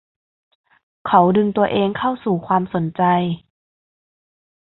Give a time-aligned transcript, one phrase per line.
[1.07, 3.03] เขาดึงตัวเองเข้าสู่ความสนใจ